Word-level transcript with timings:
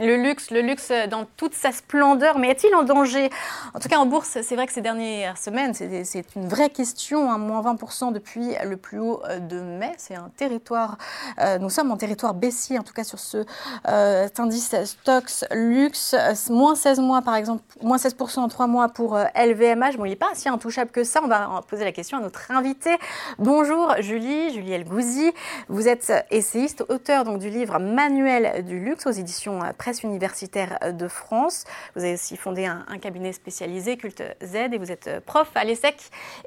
Le 0.00 0.16
luxe, 0.16 0.50
le 0.50 0.62
luxe 0.62 0.90
dans 1.10 1.26
toute 1.36 1.54
sa 1.54 1.72
splendeur, 1.72 2.38
mais 2.38 2.48
est-il 2.48 2.74
en 2.74 2.84
danger? 2.84 3.28
En 3.74 3.80
tout 3.80 3.88
cas, 3.90 3.98
en 3.98 4.06
bourse, 4.06 4.38
c'est 4.42 4.54
vrai 4.54 4.66
que 4.66 4.72
ces 4.72 4.80
dernières 4.80 5.36
semaines, 5.36 5.74
c'est 5.74 6.24
une 6.36 6.48
vraie 6.48 6.70
question. 6.70 7.30
Hein, 7.30 7.36
moins 7.36 7.60
20% 7.60 8.10
depuis 8.10 8.54
le 8.64 8.78
plus 8.78 8.98
haut 8.98 9.20
euh, 9.28 9.38
de 9.40 9.60
mai. 9.60 9.92
C'est 9.98 10.14
un 10.14 10.30
territoire, 10.38 10.96
euh, 11.38 11.58
nous 11.58 11.68
sommes 11.68 11.90
en 11.90 11.98
territoire 11.98 12.32
baissier, 12.32 12.78
en 12.78 12.82
tout 12.82 12.94
cas 12.94 13.04
sur 13.04 13.18
ce 13.18 13.44
euh, 13.88 14.26
indice 14.38 14.74
stocks 14.84 15.44
luxe. 15.50 16.16
Moins 16.48 16.76
16 16.76 17.00
mois, 17.00 17.20
par 17.20 17.36
exemple, 17.36 17.62
moins 17.82 17.98
16% 17.98 18.38
en 18.38 18.48
3 18.48 18.68
mois 18.68 18.88
pour 18.88 19.18
LVMH. 19.18 19.98
Bon, 19.98 20.06
il 20.06 20.10
n'est 20.10 20.16
pas 20.16 20.30
si 20.32 20.48
intouchable 20.48 20.92
que 20.92 21.04
ça. 21.04 21.20
On 21.22 21.28
va 21.28 21.62
poser 21.68 21.84
la 21.84 21.92
question 21.92 22.16
à 22.16 22.20
notre 22.22 22.50
invité. 22.50 22.96
Bonjour 23.38 23.94
Julie, 23.98 24.54
Julie 24.54 24.72
Elgouzi. 24.72 25.30
Vous 25.68 25.88
êtes 25.88 26.10
essayiste, 26.30 26.84
auteur 26.88 27.24
donc, 27.24 27.38
du 27.38 27.50
livre 27.50 27.78
Manuel 27.78 28.64
du 28.64 28.80
luxe 28.80 29.06
aux 29.06 29.10
éditions 29.10 29.60
Presse 29.76 29.89
universitaire 29.92 30.78
de 30.92 31.08
France. 31.08 31.64
Vous 31.94 32.02
avez 32.02 32.14
aussi 32.14 32.36
fondé 32.36 32.66
un, 32.66 32.98
cabinet 32.98 33.32
spécialisé, 33.32 33.96
Culte 33.96 34.22
Z, 34.42 34.54
et 34.72 34.78
vous 34.78 34.90
êtes 34.90 35.20
prof 35.26 35.48
à 35.54 35.64
l'ESSEC 35.64 35.96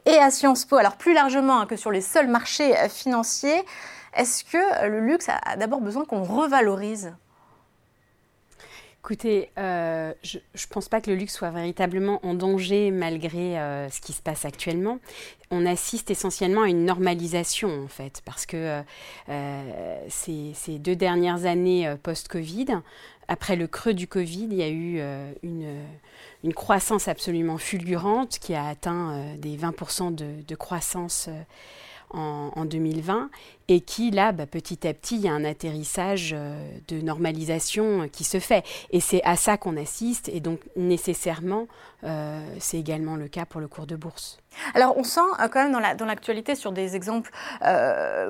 et 0.05 0.17
à 0.17 0.31
Sciences 0.31 0.65
Po. 0.65 0.77
Alors 0.77 0.97
plus 0.97 1.13
largement 1.13 1.61
hein, 1.61 1.65
que 1.65 1.75
sur 1.75 1.91
les 1.91 2.01
seuls 2.01 2.27
marchés 2.27 2.73
financiers, 2.89 3.63
est-ce 4.15 4.43
que 4.43 4.87
le 4.87 4.99
luxe 4.99 5.27
a 5.29 5.55
d'abord 5.55 5.81
besoin 5.81 6.05
qu'on 6.05 6.23
revalorise 6.23 7.13
Écoutez, 9.05 9.49
euh, 9.57 10.13
je 10.23 10.37
ne 10.37 10.67
pense 10.73 10.87
pas 10.87 11.01
que 11.01 11.11
le 11.11 11.17
luxe 11.17 11.33
soit 11.33 11.49
véritablement 11.49 12.25
en 12.25 12.35
danger 12.35 12.89
malgré 12.89 13.59
euh, 13.59 13.89
ce 13.89 13.99
qui 13.99 14.13
se 14.13 14.21
passe 14.21 14.45
actuellement. 14.45 14.99
On 15.51 15.65
assiste 15.65 16.09
essentiellement 16.09 16.61
à 16.61 16.69
une 16.69 16.85
normalisation 16.85 17.83
en 17.83 17.89
fait, 17.89 18.21
parce 18.23 18.45
que 18.45 18.81
euh, 19.27 20.07
ces, 20.07 20.79
deux 20.79 20.95
dernières 20.95 21.43
années 21.45 21.93
post-Covid, 22.01 22.79
après 23.27 23.57
le 23.57 23.67
creux 23.67 23.93
du 23.93 24.07
Covid, 24.07 24.47
il 24.49 24.53
y 24.53 24.63
a 24.63 24.69
eu 24.69 25.01
une, 25.43 26.53
croissance 26.53 27.09
absolument 27.09 27.57
fulgurante 27.57 28.39
qui 28.39 28.53
a 28.53 28.67
atteint 28.67 29.35
des 29.37 29.57
20% 29.57 30.15
de, 30.15 30.41
de 30.47 30.55
croissance 30.55 31.27
en, 32.13 32.65
2020 32.65 33.29
et 33.67 33.81
qui, 33.81 34.11
là, 34.11 34.31
bah, 34.31 34.45
petit 34.45 34.87
à 34.87 34.93
petit, 34.93 35.15
il 35.15 35.21
y 35.21 35.27
a 35.27 35.33
un 35.33 35.45
atterrissage 35.45 36.33
euh, 36.37 36.67
de 36.87 37.01
normalisation 37.01 38.09
qui 38.11 38.23
se 38.23 38.39
fait. 38.39 38.63
Et 38.91 38.99
c'est 38.99 39.23
à 39.23 39.35
ça 39.35 39.57
qu'on 39.57 39.77
assiste, 39.77 40.29
et 40.29 40.39
donc 40.39 40.59
nécessairement, 40.75 41.67
euh, 42.03 42.41
c'est 42.59 42.77
également 42.77 43.15
le 43.15 43.27
cas 43.27 43.45
pour 43.45 43.61
le 43.61 43.67
cours 43.67 43.87
de 43.87 43.95
bourse. 43.95 44.39
Alors, 44.75 44.97
on 44.97 45.03
sent 45.03 45.21
euh, 45.39 45.47
quand 45.47 45.63
même 45.63 45.71
dans 45.71 46.05
l'actualité 46.05 46.55
sur 46.55 46.71
des 46.71 46.95
exemples 46.95 47.31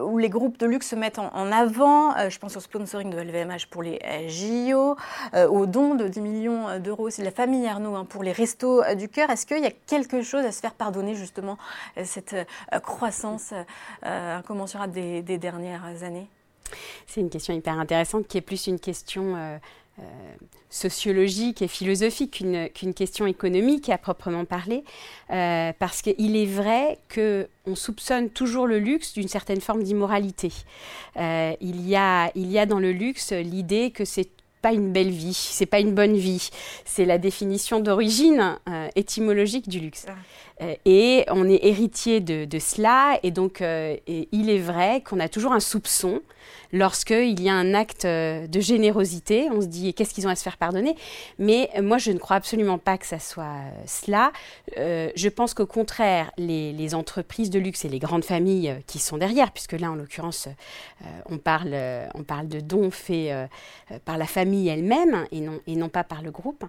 où 0.02 0.17
les 0.17 0.30
groupes 0.30 0.58
de 0.58 0.66
luxe 0.66 0.89
se 0.89 0.95
mettent 0.95 1.20
en, 1.20 1.52
avant. 1.52 2.30
je 2.30 2.38
pense 2.39 2.56
au 2.56 2.59
sponsoring 2.59 3.09
de 3.09 3.17
LVMH 3.17 3.67
pour 3.70 3.84
les 3.84 4.00
JO, 4.30 4.95
au 5.34 5.66
don 5.66 5.95
de 5.95 6.08
10 6.08 6.22
millions 6.22 6.80
d'euros 6.80 7.08
aussi 7.08 7.22
de 7.22 7.26
la 7.26 7.31
famille 7.31 7.67
Arnaud 7.67 7.95
hein, 7.95 8.06
pour 8.06 8.23
les 8.23 8.31
restos 8.31 8.84
du 8.95 9.09
cœur. 9.09 9.30
Est-ce 9.30 9.45
qu'il 9.45 9.61
y 9.61 9.66
a 9.66 9.72
quelque 9.72 10.22
chose 10.22 10.45
à 10.45 10.52
se 10.52 10.59
faire 10.59 10.73
pardonner, 10.73 11.16
justement, 11.16 11.58
cette 12.04 12.36
croissance 12.84 13.54
incommensurable 14.04 14.94
des 14.94 15.33
dernières 15.38 16.03
années 16.03 16.28
C'est 17.08 17.22
une 17.22 17.30
question 17.30 17.53
hyper 17.53 17.80
intéressante 17.80 18.28
qui 18.28 18.38
est 18.38 18.42
plus 18.42 18.67
une 18.67 18.80
question 18.80 19.36
euh, 19.36 19.58
euh, 20.00 20.03
sociologique 20.70 21.62
et 21.62 21.67
philosophique 21.67 22.44
qu'une 22.73 22.94
question 22.94 23.28
économique 23.28 23.89
à 23.89 23.98
proprement 23.98 24.45
parler, 24.45 24.84
euh, 25.31 25.72
parce 25.78 26.02
qu'il 26.02 26.36
est 26.36 26.45
vrai 26.45 26.98
qu'on 27.14 27.76
soupçonne 27.76 28.30
toujours 28.30 28.66
le 28.66 28.80
luxe 28.80 29.14
d'une 29.14 29.28
certaine 29.28 29.61
forme 29.61 29.84
d'immoralité. 29.84 30.52
il, 31.16 31.88
y 31.88 31.95
a, 31.95 32.31
il 32.36 32.52
y 32.52 32.58
a 32.58 32.66
dans 32.66 32.80
le 32.80 32.92
luxe 32.92 33.34
l'idée 33.34 33.92
que 33.92 34.04
c'est 34.04 34.30
pas 34.64 34.73
une 34.73 34.94
belle 34.94 35.11
vie, 35.11 35.33
c'est 35.33 35.65
pas 35.65 35.80
une 35.80 35.94
bonne 35.94 36.15
vie. 36.15 36.50
C'est 36.86 37.05
la 37.05 37.17
définition 37.17 37.82
d'origine 37.82 38.58
étymologique 38.95 39.67
du 39.67 39.80
luxe. 39.80 40.08
Euh, 40.61 40.75
et 40.86 41.25
on 41.30 41.49
est 41.49 41.59
héritier 41.64 42.19
de, 42.19 42.59
cela, 42.59 43.19
et 43.23 43.31
donc 43.31 43.61
euh, 43.61 43.97
il 44.08 44.49
est 44.49 44.59
vrai 44.59 45.02
qu'on 45.02 45.19
a 45.19 45.27
toujours 45.27 45.53
un 45.53 45.59
soupçon 45.59 46.21
lorsqu'il 46.71 47.41
y 47.41 47.49
a 47.49 47.53
un 47.53 47.73
acte 47.73 48.05
euh, 48.05 48.47
de 48.47 48.59
générosité. 48.59 49.47
On 49.52 49.61
se 49.61 49.67
dit 49.67 49.93
qu'est-ce 49.93 50.14
qu'ils 50.14 50.27
ont 50.27 50.30
à 50.31 50.36
se 50.36 50.43
faire 50.43 50.58
pardonner? 50.58 50.95
Mais 51.39 51.69
moi, 51.81 51.97
je 51.97 52.11
ne 52.11 52.17
crois 52.17 52.36
absolument 52.36 52.77
pas 52.77 52.97
que 52.97 53.05
ça 53.05 53.19
soit 53.19 53.61
cela. 53.86 54.31
je 54.77 55.30
pense 55.30 55.53
qu'au 55.53 55.65
contraire, 55.65 56.31
les, 56.37 56.93
entreprises 56.93 57.49
de 57.49 57.59
luxe 57.59 57.85
et 57.85 57.89
les 57.89 57.97
grandes 57.97 58.25
familles 58.25 58.75
qui 58.87 58.99
sont 58.99 59.17
derrière, 59.17 59.52
puisque 59.52 59.73
là, 59.73 59.89
en 59.89 59.95
l'occurrence, 59.95 60.47
on, 61.27 61.37
parle, 61.37 61.75
on 62.14 62.23
parle 62.23 62.47
de 62.47 62.59
dons 62.59 62.91
faits 62.91 63.49
par 64.05 64.17
la 64.17 64.25
famille 64.25 64.67
elle-même 64.67 65.25
et 65.31 65.39
non, 65.39 65.59
et 65.65 65.75
non 65.75 65.89
pas 65.89 66.03
par 66.03 66.21
le 66.21 66.30
groupe, 66.30 66.65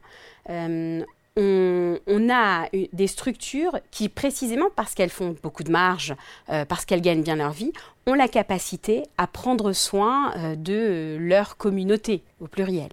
on, 1.36 2.28
a 2.30 2.68
des 2.92 3.06
structures 3.06 3.78
qui, 3.90 4.08
précisément 4.08 4.68
parce 4.74 4.94
qu'elles 4.94 5.10
font 5.10 5.34
beaucoup 5.42 5.64
de 5.64 5.72
marge, 5.72 6.14
euh, 6.48 6.64
parce 6.64 6.84
qu'elles 6.84 7.00
gagnent 7.00 7.22
bien 7.22 7.36
leur 7.36 7.50
vie, 7.50 7.72
ont 8.06 8.14
la 8.14 8.28
capacité 8.28 9.02
à 9.18 9.26
prendre 9.26 9.72
soin 9.72 10.32
euh, 10.36 10.54
de 10.56 11.16
leur 11.18 11.56
communauté 11.56 12.22
au 12.40 12.46
pluriel. 12.46 12.90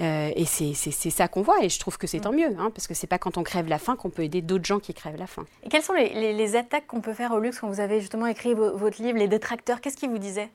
Euh, 0.00 0.30
et 0.36 0.44
c'est 0.44 0.74
ça 0.74 1.26
qu'on 1.26 1.42
voit, 1.42 1.64
et 1.64 1.68
je 1.68 1.80
trouve 1.80 1.98
que 1.98 2.06
c'est 2.06 2.20
tant 2.20 2.32
mieux, 2.32 2.54
hein, 2.58 2.70
parce 2.72 2.86
que 2.86 2.94
c'est 2.94 3.06
pas 3.06 3.18
quand 3.18 3.36
on 3.36 3.42
crève 3.42 3.68
la 3.68 3.78
faim 3.78 3.96
qu'on 3.96 4.10
peut 4.10 4.22
aider 4.22 4.42
d'autres 4.42 4.64
gens 4.64 4.78
qui 4.78 4.94
crèvent 4.94 5.18
la 5.18 5.26
faim. 5.26 5.44
Et 5.64 5.68
quelles 5.68 5.82
sont 5.82 5.94
les, 5.94 6.56
attaques 6.56 6.86
qu'on 6.86 7.00
peut 7.00 7.14
faire 7.14 7.32
au 7.32 7.40
luxe 7.40 7.60
quand 7.60 7.68
vous 7.68 7.80
avez 7.80 8.00
justement 8.00 8.26
écrit 8.26 8.54
votre 8.54 9.02
livre, 9.02 9.18
les 9.18 9.28
détracteurs 9.28 9.80
Qu'est-ce 9.80 9.96
qu'ils 9.96 10.10
vous 10.10 10.18
disaient 10.18 10.50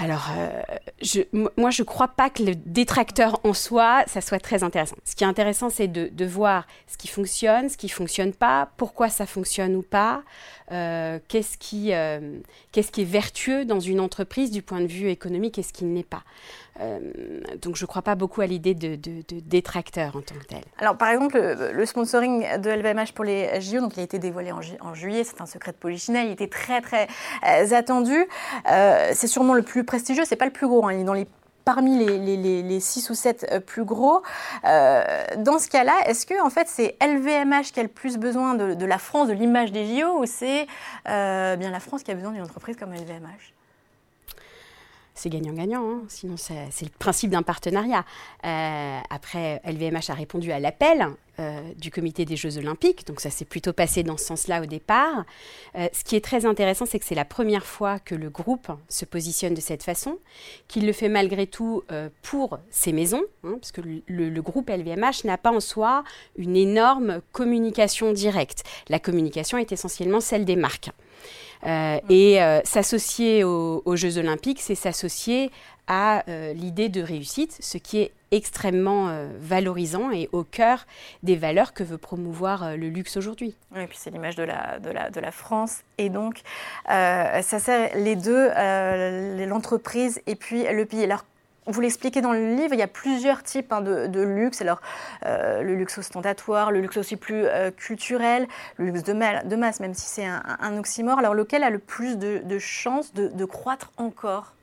alors, 0.00 0.30
euh, 0.36 0.62
je, 1.02 1.20
moi, 1.32 1.70
je 1.70 1.82
ne 1.82 1.86
crois 1.86 2.08
pas 2.08 2.30
que 2.30 2.42
le 2.42 2.54
détracteur 2.54 3.38
en 3.44 3.52
soi, 3.52 4.04
ça 4.06 4.22
soit 4.22 4.40
très 4.40 4.62
intéressant. 4.62 4.96
Ce 5.04 5.14
qui 5.14 5.22
est 5.22 5.26
intéressant, 5.26 5.68
c'est 5.68 5.88
de, 5.88 6.24
voir 6.24 6.66
ce 6.86 6.96
qui 6.96 7.08
fonctionne, 7.08 7.68
ce 7.68 7.76
qui 7.76 7.86
ne 7.86 7.92
fonctionne 7.92 8.32
pas, 8.32 8.70
pourquoi 8.78 9.10
ça 9.10 9.26
fonctionne 9.26 9.76
ou 9.76 9.82
pas, 9.82 10.22
euh, 10.70 11.18
qu'est-ce 11.28 11.58
qui, 11.58 11.92
euh, 11.92 12.38
qui 12.70 12.80
est 12.80 13.04
vertueux 13.04 13.66
dans 13.66 13.80
une 13.80 14.00
entreprise 14.00 14.50
du 14.50 14.62
point 14.62 14.80
de 14.80 14.86
vue 14.86 15.10
économique 15.10 15.58
et 15.58 15.62
ce 15.62 15.74
qui 15.74 15.84
ne 15.84 15.94
l'est 15.94 16.08
pas. 16.08 16.22
Euh, 16.80 16.98
donc 17.60 17.76
je 17.76 17.84
ne 17.84 17.86
crois 17.86 18.02
pas 18.02 18.14
beaucoup 18.14 18.40
à 18.40 18.46
l'idée 18.46 18.74
de, 18.74 18.96
détracteur 19.40 20.16
en 20.16 20.22
tant 20.22 20.34
que 20.34 20.44
tel. 20.44 20.62
Alors 20.78 20.96
par 20.96 21.08
exemple, 21.08 21.38
le, 21.38 21.86
sponsoring 21.86 22.58
de 22.58 22.70
LVMH 22.70 23.12
pour 23.14 23.24
les 23.24 23.60
JO, 23.60 23.80
donc 23.80 23.96
il 23.96 24.00
a 24.00 24.04
été 24.04 24.18
dévoilé 24.18 24.52
en, 24.52 24.94
juillet, 24.94 25.24
c'est 25.24 25.40
un 25.40 25.46
secret 25.46 25.72
de 25.72 25.76
polichinelle, 25.76 26.28
il 26.28 26.32
était 26.32 26.48
très 26.48 26.80
très 26.80 27.08
attendu. 27.74 28.26
c'est 28.64 29.26
sûrement 29.26 29.54
le 29.54 29.62
plus 29.62 29.84
prestigieux, 29.84 30.24
c'est 30.24 30.36
pas 30.36 30.46
le 30.46 30.52
plus 30.52 30.66
gros, 30.66 30.86
hein, 30.86 30.92
il 30.92 31.00
est 31.00 31.04
dans 31.04 31.12
les 31.12 31.26
parmi 31.64 31.98
les, 31.98 32.62
les, 32.62 32.80
6 32.80 33.10
ou 33.10 33.14
7 33.14 33.46
euh, 33.50 33.60
plus 33.60 33.84
gros. 33.84 34.22
Euh, 34.64 35.04
dans 35.38 35.58
ce 35.58 35.68
cas-là, 35.68 35.94
est-ce 36.06 36.26
que 36.26 36.40
en 36.42 36.50
fait 36.50 36.68
c'est 36.68 36.96
LVMH 37.00 37.72
qui 37.72 37.80
a 37.80 37.82
le 37.82 37.88
plus 37.88 38.18
besoin 38.18 38.54
de, 38.54 38.84
la 38.84 38.98
France, 38.98 39.28
de 39.28 39.32
l'image 39.32 39.72
des 39.72 39.86
JO, 39.86 40.20
ou 40.20 40.26
c'est 40.26 40.66
euh, 41.08 41.56
bien 41.56 41.70
la 41.70 41.80
France 41.80 42.02
qui 42.02 42.10
a 42.10 42.14
besoin 42.14 42.32
d'une 42.32 42.42
entreprise 42.42 42.76
comme 42.76 42.92
LVMH 42.92 43.54
c'est 45.14 45.30
gagnant-gagnant, 45.30 45.88
hein. 45.88 46.02
sinon 46.08 46.36
c'est 46.36 46.54
le 46.82 46.98
principe 46.98 47.30
d'un 47.30 47.42
partenariat. 47.42 48.04
après, 48.42 49.60
LVMH 49.64 50.10
a 50.10 50.14
répondu 50.14 50.52
à 50.52 50.58
l'appel 50.58 51.08
euh, 51.40 51.62
du 51.78 51.90
comité 51.90 52.26
des 52.26 52.36
Jeux 52.36 52.58
olympiques. 52.58 53.06
Donc 53.06 53.18
ça 53.18 53.30
s'est 53.30 53.46
plutôt 53.46 53.72
passé 53.72 54.02
dans 54.02 54.18
ce 54.18 54.24
sens-là 54.26 54.60
au 54.60 54.66
départ. 54.66 55.24
Euh, 55.76 55.88
ce 55.90 56.04
qui 56.04 56.14
est 56.14 56.20
très 56.20 56.44
intéressant, 56.44 56.84
c'est 56.84 56.98
que 56.98 57.06
c'est 57.06 57.14
la 57.14 57.24
première 57.24 57.64
fois 57.64 57.98
que 57.98 58.14
le 58.14 58.28
groupe 58.28 58.70
se 58.90 59.06
positionne 59.06 59.54
de 59.54 59.62
cette 59.62 59.82
façon, 59.82 60.18
qu'il 60.68 60.84
le 60.84 60.92
fait 60.92 61.08
malgré 61.08 61.46
tout 61.46 61.84
euh, 61.90 62.10
pour 62.20 62.58
ses 62.68 62.92
maisons, 62.92 63.22
hein, 63.44 63.54
parce 63.58 63.72
que 63.72 63.80
le, 63.80 64.42
groupe 64.42 64.68
LVMH 64.68 65.24
n'a 65.24 65.38
pas 65.38 65.50
en 65.50 65.60
soi 65.60 66.04
une 66.36 66.54
énorme 66.54 67.22
communication 67.32 68.12
directe. 68.12 68.64
La 68.90 68.98
communication 68.98 69.56
est 69.56 69.72
essentiellement 69.72 70.20
celle 70.20 70.44
des 70.44 70.56
marques. 70.56 70.90
et 71.64 72.40
s'associer 72.64 73.42
aux, 73.42 73.96
Jeux 73.96 74.18
olympiques, 74.18 74.60
c'est 74.60 74.74
s'associer 74.74 75.50
à 75.86 76.24
l'idée 76.52 76.90
de 76.90 77.00
réussite, 77.00 77.56
ce 77.60 77.78
qui 77.78 78.00
est 78.00 78.12
extrêmement 78.32 79.08
euh, 79.08 79.28
valorisant 79.38 80.10
et 80.10 80.28
au 80.32 80.42
cœur 80.42 80.86
des 81.22 81.36
valeurs 81.36 81.74
que 81.74 81.84
veut 81.84 81.98
promouvoir 81.98 82.64
euh, 82.64 82.76
le 82.76 82.88
luxe 82.88 83.16
aujourd'hui. 83.16 83.54
Oui, 83.76 83.82
et 83.82 83.86
puis 83.86 83.98
c'est 84.00 84.10
l'image 84.10 84.34
de 84.34 84.42
la, 84.42 84.78
de, 84.80 84.90
la, 84.90 85.10
de 85.10 85.20
la 85.20 85.30
France. 85.30 85.82
Et 85.98 86.08
donc, 86.08 86.40
euh, 86.90 87.42
ça 87.42 87.58
sert 87.58 87.94
les 87.94 88.16
deux, 88.16 88.48
l'entreprise 89.46 90.20
et 90.26 90.34
puis 90.34 90.64
le 90.64 90.86
pays. 90.86 91.04
Alors, 91.04 91.24
vous 91.66 91.80
l'expliquez 91.80 92.22
dans 92.22 92.32
le 92.32 92.56
livre, 92.56 92.72
il 92.72 92.80
y 92.80 92.82
a 92.82 92.88
plusieurs 92.88 93.42
types 93.42 93.72
hein, 93.72 93.82
de, 93.82 94.22
luxe. 94.22 94.62
Alors, 94.62 94.80
le 95.24 95.74
luxe 95.74 95.98
ostentatoire, 95.98 96.72
le 96.72 96.80
luxe 96.80 96.96
aussi 96.96 97.16
plus 97.16 97.44
culturel, 97.76 98.48
le 98.78 98.86
luxe 98.86 99.04
de, 99.04 99.12
de, 99.12 99.56
masse, 99.56 99.78
même 99.78 99.94
si 99.94 100.08
c'est 100.08 100.24
un, 100.24 100.78
oxymore. 100.78 101.18
Alors, 101.18 101.34
lequel 101.34 101.62
a 101.62 101.70
le 101.70 101.78
plus 101.78 102.16
de, 102.16 102.38
de 102.44 102.58
chances 102.58 103.12
de, 103.14 103.28
de 103.28 103.44
croître 103.44 103.92
encore? 103.96 104.54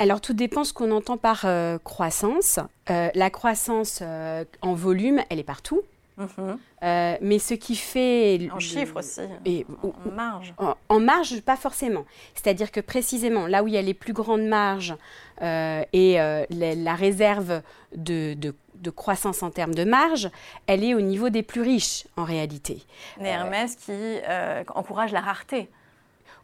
Alors 0.00 0.22
tout 0.22 0.32
dépend 0.32 0.64
ce 0.64 0.72
qu'on 0.72 0.90
entend 0.92 1.18
par 1.18 1.42
euh, 1.44 1.78
croissance. 1.78 2.58
Euh, 2.88 3.10
la 3.14 3.28
croissance 3.28 4.00
euh, 4.00 4.44
en 4.62 4.72
volume, 4.72 5.20
elle 5.28 5.38
est 5.38 5.44
partout. 5.44 5.82
Mhm. 6.16 6.58
Mais 7.22 7.38
ce 7.38 7.54
qui 7.54 7.76
fait... 7.76 8.48
En 8.52 8.58
chiffres 8.58 8.98
aussi. 8.98 9.20
Et, 9.44 9.66
en, 9.82 10.10
marge. 10.10 10.54
En, 10.88 11.00
marge, 11.00 11.40
pas 11.42 11.56
forcément. 11.56 12.04
C'est-à-dire 12.34 12.72
que 12.72 12.80
précisément, 12.80 13.46
là 13.46 13.62
où 13.62 13.68
il 13.68 13.74
y 13.74 13.78
a 13.78 13.82
les 13.82 13.94
plus 13.94 14.12
grandes 14.12 14.44
marges 14.44 14.94
et 15.40 16.16
la, 16.50 16.94
réserve 16.94 17.62
de, 17.96 18.34
de, 18.34 18.90
croissance 18.90 19.42
en 19.42 19.50
termes 19.50 19.74
de 19.74 19.84
marge, 19.84 20.30
elle 20.66 20.84
est 20.84 20.94
au 20.94 21.00
niveau 21.00 21.30
des 21.30 21.42
plus 21.42 21.62
riches 21.62 22.06
en 22.18 22.24
réalité. 22.24 22.82
Hermès 23.22 23.76
qui 23.76 23.92
encourage 24.74 25.12
la 25.12 25.20
rareté. 25.20 25.70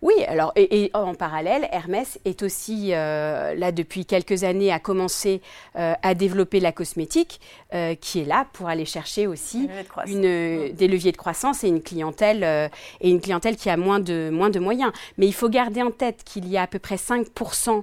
Oui, 0.02 0.14
alors 0.26 0.52
et, 0.56 0.90
en 0.94 1.14
parallèle, 1.14 1.68
Hermès 1.72 2.18
est 2.24 2.42
aussi 2.42 2.90
euh, 2.92 3.54
là 3.54 3.72
depuis 3.72 4.04
quelques 4.04 4.44
années 4.44 4.70
a 4.70 4.78
commencé 4.78 5.40
euh, 5.76 5.94
à 6.02 6.14
développer 6.14 6.60
la 6.60 6.72
cosmétique, 6.72 7.40
euh, 7.74 7.94
qui 7.94 8.20
est 8.20 8.24
là 8.24 8.46
pour 8.52 8.68
aller 8.68 8.84
chercher 8.84 9.26
aussi 9.26 9.68
une, 10.06 10.72
des 10.72 10.88
leviers 10.88 11.12
de 11.12 11.16
croissance 11.16 11.64
et 11.64 11.68
une 11.68 11.82
clientèle 11.82 12.70
et 13.00 13.10
une 13.10 13.20
clientèle 13.20 13.56
qui 13.56 13.70
a 13.70 13.76
moins 13.76 14.00
de 14.00 14.30
moins 14.30 14.50
de 14.50 14.58
moyens. 14.58 14.92
Mais 15.18 15.26
il 15.26 15.34
faut 15.34 15.48
garder 15.48 15.82
en 15.82 15.90
tête 15.90 16.22
qu'il 16.24 16.48
y 16.48 16.56
a 16.56 16.62
à 16.62 16.66
peu 16.66 16.78
près 16.78 16.96
5% 16.96 17.82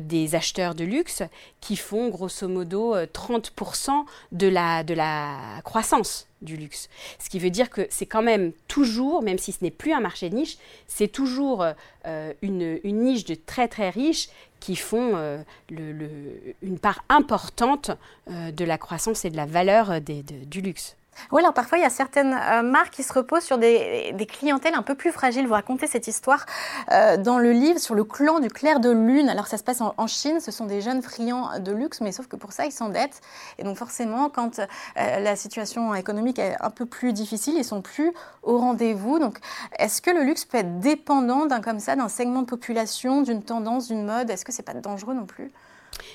des 0.00 0.34
acheteurs 0.34 0.74
de 0.74 0.84
luxe 0.84 1.22
qui 1.60 1.76
font 1.76 2.08
grosso 2.08 2.48
modo 2.48 2.96
30% 2.96 3.90
de 4.32 4.48
la 4.48 4.82
de 4.82 4.94
la 4.94 5.60
croissance 5.64 6.27
du 6.42 6.56
luxe. 6.56 6.88
Ce 7.18 7.28
qui 7.28 7.38
veut 7.38 7.50
dire 7.50 7.70
que 7.70 7.86
c'est 7.90 8.06
quand 8.06 8.22
même 8.22 8.52
toujours, 8.68 9.22
même 9.22 9.38
si 9.38 9.52
ce 9.52 9.58
n'est 9.62 9.70
plus 9.70 9.92
un 9.92 10.00
marché 10.00 10.30
de 10.30 10.36
niche, 10.36 10.58
c'est 10.86 11.08
toujours 11.08 11.64
euh, 12.06 12.32
une, 12.42 12.78
niche 12.84 13.24
de 13.24 13.34
très 13.34 13.68
très 13.68 13.90
riches 13.90 14.28
qui 14.60 14.76
font 14.76 15.12
euh, 15.14 15.42
une 15.70 16.78
part 16.80 17.04
importante 17.08 17.90
euh, 18.30 18.50
de 18.50 18.64
la 18.64 18.78
croissance 18.78 19.24
et 19.24 19.30
de 19.30 19.36
la 19.36 19.46
valeur 19.46 20.00
du 20.00 20.60
luxe. 20.60 20.96
Oui, 21.30 21.42
alors 21.42 21.54
parfois, 21.54 21.78
il 21.78 21.82
y 21.82 21.84
a 21.84 21.90
certaines 21.90 22.34
euh, 22.34 22.62
marques 22.62 22.94
qui 22.94 23.02
se 23.02 23.12
reposent 23.12 23.44
sur 23.44 23.58
des, 23.58 24.14
clientèles 24.28 24.74
un 24.74 24.82
peu 24.82 24.94
plus 24.94 25.12
fragiles. 25.12 25.46
Vous 25.46 25.54
racontez 25.54 25.86
cette 25.86 26.06
histoire 26.06 26.46
euh, 26.92 27.16
dans 27.16 27.38
le 27.38 27.52
livre 27.52 27.78
sur 27.78 27.94
le 27.94 28.04
clan 28.04 28.40
du 28.40 28.48
clair 28.48 28.80
de 28.80 28.90
lune. 28.90 29.28
Alors, 29.28 29.46
ça 29.46 29.58
se 29.58 29.64
passe 29.64 29.80
en, 29.80 30.06
Chine. 30.06 30.40
Ce 30.40 30.50
sont 30.50 30.66
des 30.66 30.80
jeunes 30.80 31.02
friands 31.02 31.58
de 31.58 31.72
luxe, 31.72 32.00
mais 32.00 32.12
sauf 32.12 32.28
que 32.28 32.36
pour 32.36 32.52
ça, 32.52 32.66
ils 32.66 32.72
s'endettent. 32.72 33.20
Et 33.58 33.64
donc, 33.64 33.76
forcément, 33.76 34.30
quand 34.30 34.58
euh, 34.58 34.64
la 34.96 35.36
situation 35.36 35.94
économique 35.94 36.38
est 36.38 36.56
un 36.60 36.70
peu 36.70 36.86
plus 36.86 37.12
difficile, 37.12 37.54
ils 37.56 37.64
sont 37.64 37.82
plus 37.82 38.12
au 38.42 38.58
rendez-vous. 38.58 39.18
Donc, 39.18 39.38
est-ce 39.78 40.00
que 40.00 40.10
le 40.10 40.22
luxe 40.22 40.44
peut 40.44 40.58
être 40.58 40.80
dépendant 40.80 41.46
d'un 41.46 41.60
comme 41.60 41.80
ça, 41.80 41.96
d'un 41.96 42.08
segment 42.08 42.42
de 42.42 42.46
population, 42.46 43.22
d'une 43.22 43.42
tendance, 43.42 43.88
d'une 43.88 44.04
mode? 44.04 44.30
Est-ce 44.30 44.44
que 44.44 44.52
c'est 44.52 44.62
pas 44.62 44.74
dangereux 44.74 45.14
non 45.14 45.26
plus? 45.26 45.52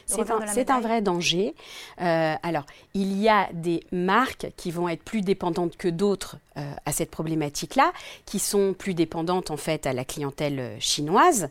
C'est 0.05 0.69
un, 0.69 0.79
vrai 0.81 1.01
danger. 1.01 1.55
Euh, 2.01 2.35
alors, 2.43 2.65
il 2.93 3.19
y 3.19 3.29
a 3.29 3.49
des 3.53 3.83
marques 3.91 4.47
qui 4.57 4.71
vont 4.71 4.89
être 4.89 5.03
plus 5.03 5.21
dépendantes 5.21 5.77
que 5.77 5.87
d'autres 5.87 6.37
euh, 6.57 6.71
à 6.85 6.91
cette 6.91 7.09
problématique-là, 7.09 7.91
qui 8.25 8.39
sont 8.39 8.73
plus 8.73 8.93
dépendantes 8.93 9.51
en 9.51 9.57
fait 9.57 9.85
à 9.87 9.93
la 9.93 10.05
clientèle 10.05 10.59
euh, 10.59 10.75
chinoise. 10.79 11.49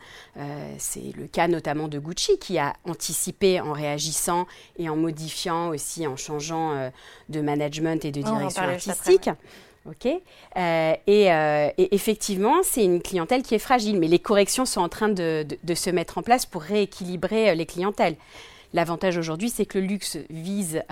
c'est 0.79 1.13
le 1.17 1.27
cas 1.27 1.49
notamment 1.49 1.89
de 1.89 1.99
Gucci 1.99 2.39
qui 2.39 2.59
a 2.59 2.75
anticipé 2.85 3.61
en 3.61 3.73
réagissant 3.73 4.47
et 4.79 4.89
en 4.89 4.97
modifiant 4.97 5.69
aussi, 5.69 6.07
en 6.07 6.17
changeant 6.17 6.91
de 7.29 7.41
management 7.41 8.05
et 8.05 8.13
de 8.13 8.23
direction 8.23 8.63
artistique. 8.63 9.31
Ok. 9.88 10.06
Euh, 10.06 10.94
euh, 11.08 11.70
et, 11.76 11.94
effectivement, 11.94 12.62
c'est 12.62 12.84
une 12.84 13.02
clientèle 13.02 13.43
qui 13.43 13.55
est 13.55 13.58
fragile, 13.58 13.99
mais 13.99 14.06
les 14.06 14.20
corrections 14.20 14.64
sont 14.64 14.81
en 14.81 14.88
train 14.88 15.08
de, 15.08 15.44
se 15.75 15.90
mettre 15.90 16.19
en 16.19 16.23
place 16.23 16.46
pour 16.46 16.62
rééquilibrer 16.62 17.50
euh, 17.50 17.55
les 17.55 17.67
clientèles. 17.67 18.17
L'avantage 18.75 19.19
aujourd'hui, 19.19 19.50
c'est 19.50 19.67
que 19.67 19.79
le 19.79 19.87
luxe 19.87 20.17
vise 20.31 20.82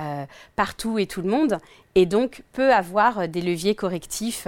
partout 0.55 0.99
et 0.99 1.07
tout 1.07 1.23
le 1.23 1.31
monde, 1.31 1.57
et 1.95 2.05
donc 2.05 2.43
peut 2.53 2.75
avoir 2.75 3.27
des 3.27 3.41
leviers 3.41 3.75
correctifs 3.75 4.47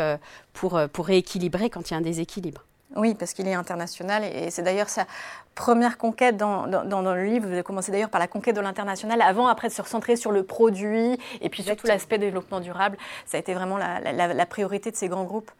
pour, 0.52 0.78
pour 0.92 1.06
rééquilibrer 1.06 1.70
quand 1.70 1.88
il 1.88 1.92
y 1.92 1.94
a 1.94 1.96
un 1.96 2.02
déséquilibre. 2.02 2.62
Oui, 2.96 3.14
parce 3.14 3.32
qu'il 3.32 3.48
est 3.48 3.54
international 3.54 4.24
et 4.24 4.50
c'est 4.50 4.62
d'ailleurs 4.62 4.88
sa 4.88 5.06
première 5.54 5.98
conquête 5.98 6.36
dans, 6.36 6.66
le 6.66 7.24
livre. 7.24 7.46
Vous 7.46 7.52
avez 7.52 7.62
commencé 7.62 7.90
d'ailleurs 7.92 8.10
par 8.10 8.20
la 8.20 8.28
conquête 8.28 8.56
de 8.56 8.60
l'international 8.60 9.22
avant, 9.22 9.46
après 9.46 9.68
de 9.68 9.72
se 9.72 9.82
recentrer 9.82 10.16
sur 10.16 10.30
le 10.30 10.42
produit 10.42 11.18
et 11.40 11.48
puis 11.48 11.62
surtout 11.62 11.86
l'aspect 11.86 12.18
développement 12.18 12.60
durable. 12.60 12.96
Ça 13.26 13.36
a 13.36 13.40
été 13.40 13.54
vraiment 13.54 13.78
la, 13.78 14.46
priorité 14.46 14.90
de 14.90 14.96
ces 14.96 15.08
grands 15.08 15.24
groupes. 15.24 15.50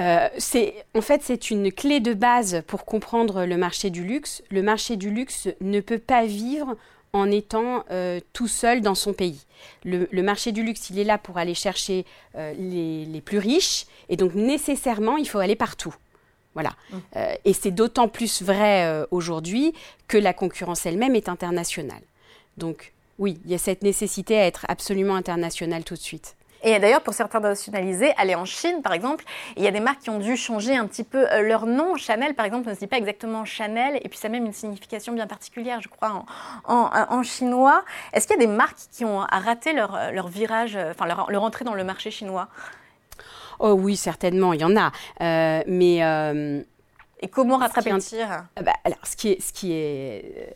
Euh, 0.00 0.28
en 0.94 1.00
fait, 1.00 1.22
c'est 1.22 1.50
une 1.50 1.72
clé 1.72 2.00
de 2.00 2.14
base 2.14 2.62
pour 2.66 2.84
comprendre 2.84 3.44
le 3.44 3.56
marché 3.56 3.90
du 3.90 4.02
luxe. 4.04 4.42
Le 4.50 4.62
marché 4.62 4.96
du 4.96 5.10
luxe 5.10 5.48
ne 5.60 5.80
peut 5.80 5.98
pas 5.98 6.24
vivre 6.24 6.76
en 7.14 7.30
étant 7.30 7.84
euh, 7.92 8.18
tout 8.32 8.48
seul 8.48 8.80
dans 8.80 8.96
son 8.96 9.12
pays. 9.12 9.46
Le, 9.84 10.22
marché 10.22 10.50
du 10.50 10.64
luxe, 10.64 10.90
il 10.90 10.98
est 10.98 11.04
là 11.04 11.16
pour 11.16 11.38
aller 11.38 11.54
chercher 11.54 12.04
euh, 12.34 12.52
les, 12.58 13.20
plus 13.20 13.38
riches, 13.38 13.86
et 14.08 14.16
donc 14.16 14.34
nécessairement, 14.34 15.16
il 15.16 15.28
faut 15.28 15.38
aller 15.38 15.54
partout. 15.54 15.94
Voilà. 16.54 16.70
Mmh. 16.90 16.96
Euh, 17.16 17.34
et 17.44 17.52
c'est 17.52 17.70
d'autant 17.70 18.08
plus 18.08 18.42
vrai 18.42 18.86
euh, 18.86 19.06
aujourd'hui 19.10 19.74
que 20.08 20.16
la 20.16 20.32
concurrence 20.32 20.86
elle-même 20.86 21.14
est 21.14 21.28
internationale. 21.28 22.02
Donc 22.56 22.92
oui, 23.18 23.38
il 23.44 23.50
y 23.50 23.54
a 23.54 23.58
cette 23.58 23.82
nécessité 23.82 24.38
à 24.38 24.46
être 24.46 24.64
absolument 24.68 25.14
internationale 25.14 25.84
tout 25.84 25.94
de 25.94 26.00
suite. 26.00 26.36
Et 26.66 26.78
d'ailleurs, 26.78 27.02
pour 27.02 27.12
certains 27.12 27.40
nationalisés, 27.40 28.14
aller 28.16 28.34
en 28.34 28.46
Chine, 28.46 28.80
par 28.82 28.94
exemple, 28.94 29.22
il 29.56 29.62
y 29.62 29.66
a 29.66 29.70
des 29.70 29.80
marques 29.80 30.00
qui 30.00 30.08
ont 30.08 30.18
dû 30.18 30.34
changer 30.34 30.74
un 30.74 30.86
petit 30.86 31.04
peu 31.04 31.30
euh, 31.30 31.42
leur 31.42 31.66
nom. 31.66 31.96
Chanel, 31.96 32.34
par 32.34 32.46
exemple, 32.46 32.70
ne 32.70 32.74
se 32.74 32.78
dit 32.78 32.86
pas 32.86 32.96
exactement 32.96 33.44
Chanel, 33.44 34.00
et 34.02 34.08
puis 34.08 34.18
ça 34.18 34.28
a 34.28 34.30
même 34.30 34.46
une 34.46 34.54
signification 34.54 35.12
bien 35.12 35.26
particulière, 35.26 35.82
je 35.82 35.88
crois, 35.88 36.24
en, 36.64 37.22
chinois. 37.22 37.84
Est-ce 38.14 38.26
qu'il 38.26 38.40
y 38.40 38.42
a 38.42 38.46
des 38.46 38.50
marques 38.50 38.78
qui 38.90 39.04
ont 39.04 39.18
raté 39.30 39.74
leur, 39.74 40.10
leur 40.12 40.28
virage, 40.28 40.76
enfin 40.76 41.04
leur, 41.04 41.30
leur 41.30 41.42
entrée 41.42 41.66
dans 41.66 41.74
le 41.74 41.84
marché 41.84 42.10
chinois? 42.10 42.48
Oh 43.58 43.72
oui, 43.72 43.96
certainement, 43.96 44.52
il 44.52 44.60
y 44.60 44.64
en 44.64 44.76
a. 44.76 44.92
Euh, 45.20 45.62
mais. 45.66 46.04
Euh, 46.04 46.62
et 47.20 47.28
comment 47.28 47.56
rattraper 47.56 47.90
un 47.90 47.98
tir 47.98 48.44
bah, 48.62 48.74
Alors, 48.84 48.98
ce 49.04 49.16
qui 49.16 49.30
est, 49.30 49.40
ce 49.40 49.52
qui 49.52 49.72
est, 49.72 50.54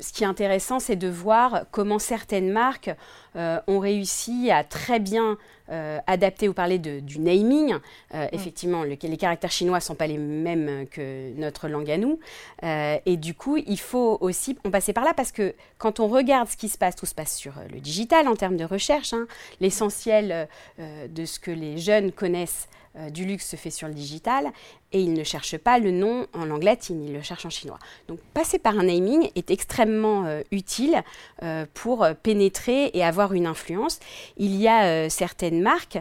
ce 0.00 0.10
qui 0.10 0.24
est 0.24 0.26
intéressant, 0.26 0.78
c'est 0.78 0.96
de 0.96 1.08
voir 1.08 1.64
comment 1.70 1.98
certaines 1.98 2.50
marques 2.50 2.90
euh, 3.36 3.60
ont 3.66 3.78
réussi 3.78 4.50
à 4.50 4.64
très 4.64 5.00
bien 5.00 5.36
euh, 5.70 5.98
adapter 6.06 6.48
ou 6.48 6.54
parler 6.54 6.78
de, 6.78 7.00
du 7.00 7.18
naming. 7.18 7.74
Euh, 8.14 8.24
mm. 8.24 8.28
Effectivement, 8.32 8.82
les 8.82 8.96
caractères 8.96 9.50
chinois 9.50 9.78
ne 9.78 9.82
sont 9.82 9.94
pas 9.94 10.06
les 10.06 10.18
mêmes 10.18 10.86
que 10.90 11.32
notre 11.36 11.68
langue 11.68 11.90
à 11.90 11.98
nous. 11.98 12.18
et 12.62 13.16
du 13.16 13.34
coup, 13.34 13.56
il 13.56 13.78
faut 13.78 14.18
aussi 14.20 14.56
en 14.64 14.70
passer 14.70 14.92
par 14.92 15.04
là 15.04 15.14
parce 15.14 15.32
que 15.32 15.54
quand 15.78 16.00
on 16.00 16.08
regarde 16.08 16.48
ce 16.48 16.56
qui 16.56 16.68
se 16.68 16.78
passe, 16.78 16.96
tout 16.96 17.06
se 17.06 17.14
passe 17.14 17.36
sur 17.36 17.52
le 17.72 17.80
digital 17.80 18.28
en 18.28 18.36
termes 18.36 18.56
de 18.56 18.64
recherche. 18.64 19.12
Hein. 19.12 19.26
L'essentiel 19.60 20.48
de 20.78 21.24
ce 21.24 21.38
que 21.38 21.50
les 21.50 21.78
jeunes 21.78 22.12
connaissent 22.12 22.68
euh, 22.98 23.10
du 23.10 23.24
luxe 23.24 23.46
se 23.46 23.56
fait 23.56 23.70
sur 23.70 23.86
le 23.86 23.94
digital 23.94 24.50
et 24.92 25.00
ils 25.00 25.12
ne 25.12 25.22
cherchent 25.22 25.58
pas 25.58 25.78
le 25.78 25.90
nom 25.90 26.26
en 26.32 26.46
langue 26.46 26.62
latine, 26.62 27.04
ils 27.04 27.12
le 27.12 27.22
cherchent 27.22 27.44
en 27.46 27.50
chinois. 27.50 27.78
Donc 28.08 28.18
passer 28.34 28.58
par 28.58 28.78
un 28.78 28.84
naming 28.84 29.30
est 29.34 29.50
extrêmement 29.50 30.24
euh, 30.24 30.40
utile 30.50 31.02
euh, 31.42 31.66
pour 31.74 32.06
pénétrer 32.22 32.90
et 32.94 33.04
avoir 33.18 33.32
une 33.32 33.46
influence. 33.46 34.00
Il 34.36 34.56
y 34.56 34.68
a 34.68 35.08
certaines 35.10 35.60
marques 35.60 35.98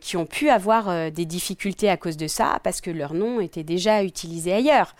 qui 0.00 0.16
ont 0.16 0.26
pu 0.26 0.48
avoir 0.48 1.10
des 1.10 1.24
difficultés 1.24 1.88
à 1.88 1.96
cause 1.96 2.16
de 2.16 2.26
ça 2.26 2.60
parce 2.62 2.80
que 2.80 2.90
leur 2.90 3.14
nom 3.14 3.40
était 3.40 3.62
déjà 3.62 4.02
utilisé 4.02 4.52
ailleurs, 4.52 4.94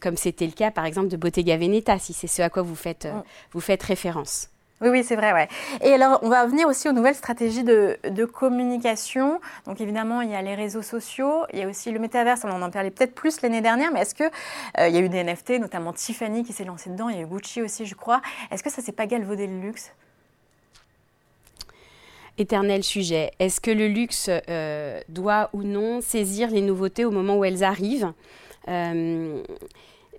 comme 0.00 0.16
c'était 0.16 0.46
le 0.46 0.52
cas 0.52 0.70
par 0.70 0.84
exemple 0.84 1.08
de 1.08 1.16
Bottega 1.16 1.56
Veneta, 1.56 1.98
si 1.98 2.12
c'est 2.12 2.26
ce 2.26 2.42
à 2.42 2.50
quoi 2.50 2.62
vous 2.62 2.76
faites, 2.76 3.06
mm. 3.06 3.22
vous 3.52 3.60
faites 3.60 3.82
référence. 3.82 4.50
Oui, 4.82 4.90
oui, 4.90 5.04
c'est 5.04 5.16
vrai, 5.16 5.32
ouais. 5.32 5.48
Et 5.80 5.94
alors, 5.94 6.18
on 6.22 6.28
va 6.28 6.44
venir 6.44 6.68
aussi 6.68 6.86
aux 6.86 6.92
nouvelles 6.92 7.14
stratégies 7.14 7.64
de, 7.64 8.24
communication. 8.26 9.40
Donc, 9.64 9.80
évidemment, 9.80 10.20
il 10.20 10.30
y 10.30 10.34
a 10.34 10.42
les 10.42 10.54
réseaux 10.54 10.82
sociaux, 10.82 11.46
il 11.54 11.60
y 11.60 11.62
a 11.62 11.68
aussi 11.68 11.90
le 11.90 11.98
métaverse, 11.98 12.42
on 12.44 12.60
en 12.60 12.70
parlait 12.70 12.90
peut-être 12.90 13.14
plus 13.14 13.40
l'année 13.40 13.62
dernière, 13.62 13.90
mais 13.90 14.00
est-ce 14.00 14.14
qu'il 14.14 14.30
euh, 14.78 14.88
il 14.88 14.94
y 14.94 14.98
a 14.98 15.00
eu 15.00 15.08
des 15.08 15.24
NFT, 15.24 15.60
notamment 15.60 15.94
Tiffany 15.94 16.44
qui 16.44 16.52
s'est 16.52 16.64
lancée 16.64 16.90
dedans, 16.90 17.08
il 17.08 17.16
y 17.16 17.18
a 17.20 17.22
eu 17.22 17.26
Gucci 17.26 17.62
aussi, 17.62 17.86
je 17.86 17.94
crois. 17.94 18.20
Est-ce 18.50 18.62
que 18.62 18.70
ça 18.70 18.82
s'est 18.82 18.92
pas 18.92 19.06
galvaudé 19.06 19.46
le 19.46 19.60
luxe? 19.60 19.92
Éternel 22.38 22.82
sujet. 22.82 23.30
Est-ce 23.38 23.60
que 23.60 23.70
le 23.70 23.88
luxe 23.88 24.30
euh, 24.48 25.00
doit 25.08 25.50
ou 25.52 25.62
non 25.62 26.00
saisir 26.00 26.50
les 26.50 26.60
nouveautés 26.60 27.04
au 27.04 27.10
moment 27.10 27.36
où 27.36 27.44
elles 27.44 27.64
arrivent 27.64 28.12
euh, 28.68 29.42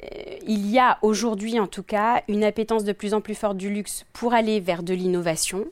euh, 0.03 0.37
il 0.47 0.69
y 0.69 0.77
a 0.77 0.99
aujourd'hui 1.01 1.59
en 1.59 1.65
tout 1.67 1.83
cas 1.83 2.21
une 2.27 2.43
appétence 2.43 2.83
de 2.83 2.91
plus 2.91 3.15
en 3.15 3.21
plus 3.21 3.33
forte 3.33 3.57
du 3.57 3.69
luxe 3.71 4.05
pour 4.13 4.33
aller 4.33 4.59
vers 4.59 4.83
de 4.83 4.93
l'innovation. 4.93 5.65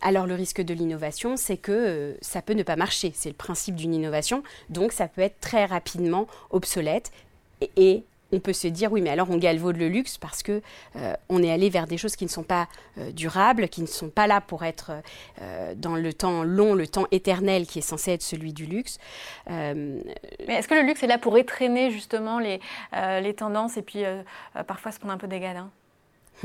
Alors 0.00 0.26
le 0.26 0.34
risque 0.34 0.62
de 0.62 0.72
l'innovation, 0.72 1.36
c'est 1.36 1.58
que 1.58 2.16
ça 2.22 2.40
peut 2.40 2.54
ne 2.54 2.62
pas 2.62 2.74
marcher. 2.74 3.12
C'est 3.14 3.28
le 3.28 3.34
principe 3.34 3.74
d'une 3.74 3.92
innovation. 3.92 4.42
Donc 4.70 4.92
ça 4.92 5.08
peut 5.08 5.20
être 5.20 5.38
très 5.40 5.66
rapidement 5.66 6.26
obsolète 6.50 7.12
et 7.76 8.02
on 8.34 8.40
peut 8.40 8.52
se 8.52 8.68
dire 8.68 8.92
oui, 8.92 9.00
mais 9.00 9.10
alors 9.10 9.30
on 9.30 9.38
galvaude 9.38 9.76
le 9.76 9.88
luxe 9.88 10.18
parce 10.18 10.42
que 10.42 10.60
euh, 10.96 11.14
on 11.28 11.42
est 11.42 11.50
allé 11.50 11.70
vers 11.70 11.86
des 11.86 11.96
choses 11.96 12.16
qui 12.16 12.24
ne 12.24 12.30
sont 12.30 12.42
pas 12.42 12.68
euh, 12.98 13.12
durables, 13.12 13.68
qui 13.68 13.80
ne 13.80 13.86
sont 13.86 14.10
pas 14.10 14.26
là 14.26 14.40
pour 14.40 14.64
être 14.64 14.92
euh, 15.40 15.74
dans 15.76 15.94
le 15.94 16.12
temps 16.12 16.42
long, 16.42 16.74
le 16.74 16.86
temps 16.86 17.06
éternel 17.12 17.66
qui 17.66 17.78
est 17.78 17.82
censé 17.82 18.12
être 18.12 18.22
celui 18.22 18.52
du 18.52 18.66
luxe. 18.66 18.98
mais 19.48 20.04
est-ce 20.48 20.68
que 20.68 20.74
le 20.74 20.82
luxe 20.82 21.02
est 21.02 21.06
là 21.06 21.18
pour 21.18 21.38
étraîner 21.38 21.90
justement 21.90 22.38
les, 22.38 22.60
tendances 23.34 23.76
et 23.76 23.82
puis 23.82 24.02
parfois 24.66 24.92
se 24.92 24.98
prendre 24.98 25.14
un 25.14 25.18
peu 25.18 25.26
des 25.26 25.40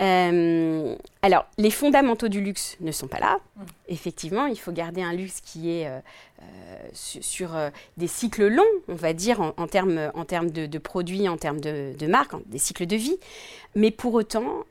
Euh, 0.00 0.96
alors, 1.22 1.46
les 1.58 1.70
fondamentaux 1.70 2.28
du 2.28 2.40
luxe 2.40 2.76
ne 2.80 2.92
sont 2.92 3.06
pas 3.06 3.20
là. 3.20 3.38
Mm. 3.56 3.62
Effectivement, 3.88 4.46
il 4.46 4.58
faut 4.58 4.72
garder 4.72 5.02
un 5.02 5.12
luxe 5.12 5.40
qui 5.40 5.70
est 5.70 5.86
euh, 5.86 5.98
euh, 6.40 6.44
sur, 6.92 7.50
des 7.96 8.06
cycles 8.06 8.48
longs, 8.48 8.64
on 8.88 8.94
va 8.94 9.12
dire, 9.12 9.40
en, 9.40 9.66
termes, 9.66 10.10
en 10.14 10.24
termes 10.24 10.50
de, 10.50 10.78
produits, 10.78 11.28
en 11.28 11.36
termes 11.36 11.60
de, 11.60 11.92
de 11.96 12.06
marques, 12.06 12.34
des 12.46 12.58
cycles 12.58 12.86
de 12.86 12.96
vie. 12.96 13.16
Mais 13.74 13.90
pour 13.90 14.14
autant, 14.14 14.64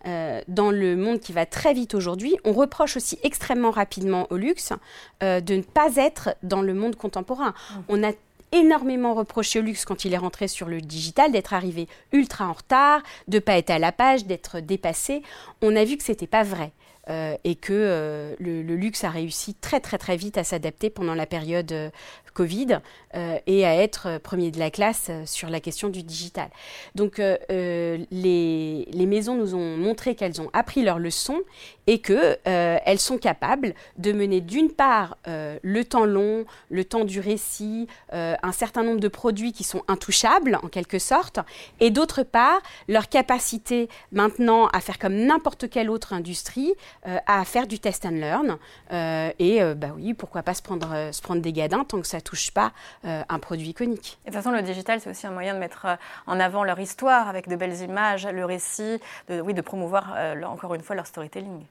dans 0.47 0.69
le 0.69 0.95
monde 0.95 1.19
qui 1.19 1.31
va 1.31 1.45
très 1.45 1.73
vite 1.73 1.95
aujourd'hui, 1.95 2.35
on 2.43 2.51
reproche 2.51 2.97
aussi 2.97 3.17
extrêmement 3.23 3.71
rapidement 3.71 4.27
au 4.31 4.37
luxe 4.37 4.73
de 5.21 5.55
ne 5.55 5.61
pas 5.61 5.95
être 5.95 6.35
dans 6.43 6.61
le 6.61 6.73
monde 6.73 6.95
contemporain. 6.95 7.49
Mm. 7.49 7.79
On 7.89 8.03
a 8.03 8.11
énormément 8.51 9.13
reproché 9.13 9.59
au 9.59 9.61
luxe 9.61 9.85
quand 9.85 10.05
il 10.05 10.13
est 10.13 10.17
rentré 10.17 10.47
sur 10.47 10.67
le 10.67 10.81
digital, 10.81 11.31
d'être 11.31 11.53
arrivé 11.53 11.87
ultra 12.11 12.47
en 12.47 12.53
retard, 12.53 13.01
de 13.27 13.39
pas 13.39 13.57
être 13.57 13.69
à 13.69 13.79
la 13.79 13.91
page, 13.91 14.25
d'être 14.25 14.59
dépassé. 14.59 15.23
On 15.61 15.75
a 15.75 15.83
vu 15.83 15.97
que 15.97 16.03
c'était 16.03 16.27
pas 16.27 16.43
vrai. 16.43 16.71
Euh, 17.09 17.35
et 17.43 17.55
que 17.55 17.73
euh, 17.73 18.35
le, 18.39 18.61
luxe 18.61 19.03
a 19.03 19.09
réussi 19.09 19.55
très 19.55 19.79
très 19.79 19.97
très 19.97 20.15
vite 20.15 20.37
à 20.37 20.43
s'adapter 20.43 20.91
pendant 20.91 21.15
la 21.15 21.25
période 21.25 21.71
euh, 21.71 21.89
Covid 22.33 22.79
et 23.13 23.65
à 23.65 23.75
être 23.75 24.19
premier 24.19 24.51
de 24.51 24.59
la 24.59 24.71
classe 24.71 25.11
sur 25.25 25.49
la 25.49 25.59
question 25.59 25.89
du 25.89 26.03
digital. 26.03 26.49
Donc 26.95 27.17
les, 27.17 28.05
les, 28.09 29.05
maisons 29.05 29.35
nous 29.35 29.55
ont 29.55 29.77
montré 29.77 30.15
qu'elles 30.15 30.41
ont 30.41 30.49
appris 30.53 30.83
leur 30.83 30.99
leçon 30.99 31.39
et 31.87 31.99
qu'elles 31.99 32.37
elles 32.45 32.99
sont 32.99 33.17
capables 33.17 33.73
de 33.97 34.11
mener 34.11 34.41
d'une 34.41 34.71
part 34.71 35.17
le 35.25 35.83
temps 35.83 36.05
long, 36.05 36.45
le 36.69 36.85
temps 36.85 37.05
du 37.05 37.19
récit, 37.19 37.87
un 38.11 38.51
certain 38.51 38.83
nombre 38.83 38.99
de 38.99 39.07
produits 39.07 39.51
qui 39.51 39.63
sont 39.63 39.83
intouchables 39.87 40.59
en 40.63 40.67
quelque 40.67 40.99
sorte, 40.99 41.39
et 41.79 41.89
d'autre 41.89 42.23
part 42.23 42.61
leur 42.87 43.09
capacité 43.09 43.89
maintenant 44.11 44.67
à 44.67 44.79
faire 44.79 44.99
comme 44.99 45.15
n'importe 45.15 45.69
quelle 45.69 45.89
autre 45.89 46.13
industrie, 46.13 46.73
euh, 47.07 47.17
à 47.27 47.43
faire 47.45 47.67
du 47.67 47.79
test 47.79 48.05
and 48.05 48.11
learn. 48.11 48.57
Euh, 48.91 49.31
et 49.39 49.61
euh, 49.61 49.75
bah 49.75 49.89
oui, 49.95 50.13
pourquoi 50.13 50.43
pas 50.43 50.53
se 50.53 50.61
prendre, 50.61 51.09
se 51.11 51.21
prendre 51.21 51.41
des 51.41 51.53
gadins 51.53 51.83
tant 51.83 51.99
que 51.99 52.07
ça 52.07 52.20
touche 52.21 52.51
pas 52.51 52.71
un 53.03 53.39
produit 53.39 53.69
iconique. 53.69 54.19
de 54.25 54.31
toute 54.31 54.35
façon, 54.35 54.51
le 54.51 54.61
digital, 54.61 55.01
c'est 55.01 55.09
aussi 55.09 55.27
un 55.27 55.31
moyen 55.31 55.53
de 55.53 55.59
mettre 55.59 55.87
en 56.27 56.39
avant 56.39 56.63
leur 56.63 56.79
histoire 56.79 57.27
avec 57.27 57.47
de 57.47 57.55
belles 57.55 57.81
images, 57.81 58.27
le 58.27 58.45
récit, 58.45 58.99
de, 59.29 59.41
oui, 59.41 59.53
de 59.53 59.61
promouvoir 59.61 60.15
encore 60.45 60.73
une 60.75 60.81
fois 60.81 60.95
leur 60.95 61.07
storytelling. 61.07 61.63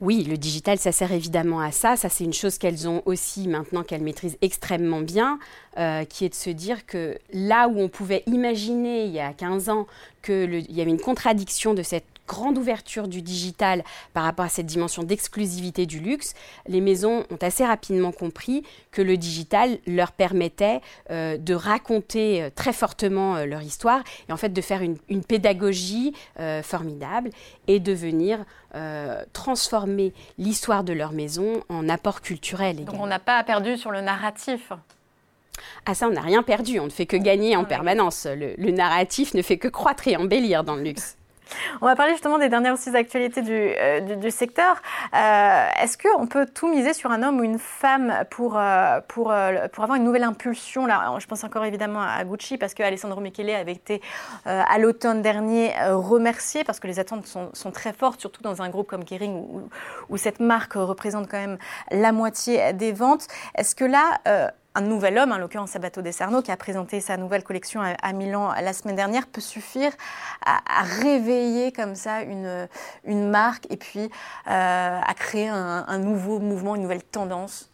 Oui, 0.00 0.24
le 0.24 0.38
digital, 0.38 0.78
ça 0.78 0.92
sert 0.92 1.12
évidemment 1.12 1.60
à 1.60 1.72
ça. 1.72 1.94
Ça, 1.94 2.08
c'est 2.08 2.24
une 2.24 2.32
chose 2.32 2.56
qu'elles 2.56 2.88
ont 2.88 3.02
aussi 3.04 3.48
maintenant 3.48 3.82
qu'elles 3.82 4.02
maîtrisent 4.02 4.38
extrêmement 4.40 5.02
bien, 5.02 5.38
qui 6.08 6.24
est 6.24 6.30
de 6.30 6.34
se 6.34 6.48
dire 6.48 6.86
que 6.86 7.18
là 7.34 7.68
où 7.68 7.78
on 7.78 7.88
pouvait 7.88 8.22
imaginer 8.26 9.04
il 9.04 9.12
y 9.12 9.20
a 9.20 9.34
15 9.34 9.68
ans 9.68 9.86
qu'il 10.22 10.72
y 10.72 10.80
avait 10.80 10.90
une 10.90 11.00
contradiction 11.00 11.74
de 11.74 11.82
cette 11.82 12.06
grande 12.30 12.58
ouverture 12.58 13.08
du 13.08 13.22
digital 13.22 13.82
par 14.14 14.22
rapport 14.22 14.44
à 14.44 14.48
cette 14.48 14.66
dimension 14.66 15.02
d'exclusivité 15.02 15.84
du 15.84 15.98
luxe, 15.98 16.34
les 16.68 16.80
maisons 16.80 17.24
ont 17.28 17.38
assez 17.42 17.66
rapidement 17.66 18.12
compris 18.12 18.62
que 18.92 19.02
le 19.02 19.16
digital 19.16 19.78
leur 19.88 20.12
permettait 20.12 20.80
euh, 21.10 21.36
de 21.36 21.54
raconter 21.54 22.40
euh, 22.40 22.50
très 22.54 22.72
fortement 22.72 23.34
euh, 23.34 23.46
leur 23.46 23.62
histoire 23.62 24.04
et 24.28 24.32
en 24.32 24.36
fait 24.36 24.50
de 24.50 24.60
faire 24.60 24.82
une, 24.82 24.96
pédagogie 25.26 26.14
formidable 26.62 27.30
et 27.66 27.78
de 27.78 27.92
venir 27.92 28.44
transformer 29.32 30.12
l'histoire 30.38 30.82
de 30.82 30.92
leur 30.92 31.12
maison 31.12 31.62
en 31.68 31.88
apport 31.88 32.20
culturel. 32.20 32.84
Donc 32.84 32.98
on 32.98 33.06
n'a 33.06 33.18
pas 33.18 33.42
perdu 33.44 33.76
sur 33.76 33.90
le 33.90 34.00
narratif 34.00 34.72
ah 35.86 35.94
ça, 35.94 36.08
on 36.08 36.12
n'a 36.12 36.22
rien 36.22 36.42
perdu, 36.42 36.78
on 36.80 36.86
ne 36.86 36.90
fait 36.90 37.06
que 37.06 37.16
gagner 37.16 37.54
en 37.56 37.64
permanence. 37.64 38.26
le, 38.26 38.70
narratif 38.70 39.34
ne 39.34 39.42
fait 39.42 39.58
que 39.58 39.68
croître 39.68 40.08
et 40.08 40.16
embellir 40.16 40.64
dans 40.64 40.76
le 40.76 40.82
luxe. 40.82 41.18
On 41.80 41.86
va 41.86 41.96
parler 41.96 42.12
justement 42.12 42.38
des 42.38 42.48
dernières 42.48 42.74
aussi 42.74 42.94
actualités 42.94 43.42
du, 43.42 43.52
euh, 43.52 44.30
secteur. 44.30 44.76
Euh, 45.14 45.66
est-ce 45.82 45.98
qu'on 45.98 46.26
peut 46.26 46.46
tout 46.46 46.68
miser 46.68 46.92
sur 46.92 47.10
un 47.10 47.22
homme 47.22 47.40
ou 47.40 47.42
une 47.42 47.58
femme 47.58 48.24
pour, 48.30 48.56
euh, 48.56 49.00
pour, 49.08 49.32
pour 49.72 49.84
avoir 49.84 49.96
une 49.96 50.04
nouvelle 50.04 50.22
impulsion 50.22 50.86
Là, 50.86 51.14
Je 51.18 51.26
pense 51.26 51.44
encore 51.44 51.64
évidemment 51.64 52.02
à 52.02 52.22
Gucci 52.24 52.58
parce 52.58 52.74
que 52.74 52.82
Alessandro 52.82 53.20
Michele 53.20 53.50
avait 53.50 53.72
été 53.72 54.00
à 54.44 54.78
l'automne 54.78 55.22
dernier 55.22 55.72
remercié 55.90 56.64
parce 56.64 56.80
que 56.80 56.86
les 56.86 56.98
attentes 56.98 57.26
sont, 57.26 57.50
sont, 57.52 57.70
très 57.70 57.92
fortes, 57.92 58.20
surtout 58.20 58.42
dans 58.42 58.62
un 58.62 58.68
groupe 58.68 58.88
comme 58.88 59.04
Kering 59.04 59.34
où, 59.34 59.68
où, 60.08 60.16
cette 60.16 60.40
marque 60.40 60.74
représente 60.74 61.28
quand 61.30 61.38
même 61.38 61.58
la 61.90 62.12
moitié 62.12 62.72
des 62.72 62.92
ventes. 62.92 63.26
Est-ce 63.54 63.74
que 63.74 63.84
là, 63.84 64.20
un 64.74 64.80
nouvel 64.82 65.18
homme, 65.18 65.32
en 65.32 65.38
l'occurrence 65.38 65.70
Sabato 65.70 66.02
De 66.02 66.10
Sarno, 66.10 66.42
qui 66.42 66.50
a 66.50 66.56
présenté 66.56 67.00
sa 67.00 67.16
nouvelle 67.16 67.42
collection 67.42 67.80
à, 67.80 68.12
Milan 68.12 68.52
la 68.60 68.72
semaine 68.72 68.96
dernière, 68.96 69.26
peut 69.26 69.40
suffire 69.40 69.92
à, 70.44 70.82
réveiller 70.82 71.72
comme 71.72 71.94
ça 71.94 72.22
une, 72.22 72.68
marque 73.30 73.66
et 73.70 73.76
puis 73.76 74.10
euh, 74.48 75.00
à 75.00 75.14
créer 75.14 75.48
un 75.48 75.98
nouveau 75.98 76.38
mouvement, 76.38 76.76
une 76.76 76.82
nouvelle 76.82 77.02
tendance 77.02 77.70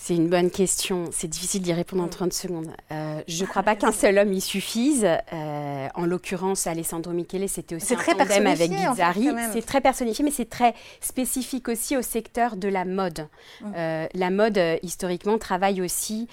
c'est 0.00 0.16
une 0.16 0.28
bonne 0.28 0.50
question. 0.50 1.10
C'est 1.12 1.28
difficile 1.28 1.60
d'y 1.60 1.74
répondre 1.74 2.02
en 2.02 2.08
30 2.08 2.28
mm. 2.28 2.32
secondes. 2.32 2.68
Euh, 2.90 3.20
je 3.28 3.44
ne 3.44 3.48
crois 3.48 3.62
pas 3.62 3.76
qu'un 3.76 3.92
seul 3.92 4.16
homme 4.16 4.32
y 4.32 4.40
suffise. 4.40 5.06
Euh, 5.06 5.88
en 5.94 6.06
l'occurrence, 6.06 6.66
Alessandro 6.66 7.12
Michele, 7.12 7.46
c'était 7.50 7.74
aussi 7.74 7.92
un 7.92 7.98
très 7.98 8.14
tandem 8.14 8.46
avec 8.46 8.70
Bizzarri. 8.70 9.28
c'est 9.52 9.64
très 9.64 9.82
personnifié, 9.82 10.24
mais 10.24 10.30
c'est 10.30 10.48
très 10.48 10.74
spécifique 11.02 11.68
aussi 11.68 11.98
au 11.98 12.02
secteur 12.02 12.56
de 12.56 12.66
la 12.66 12.86
mode. 12.86 13.28
Mm. 13.60 13.72
Euh, 13.76 14.06
la 14.14 14.30
mode, 14.30 14.58
historiquement, 14.82 15.36
travaille 15.36 15.82
aussi 15.82 16.28